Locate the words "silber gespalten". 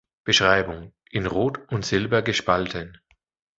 1.85-2.99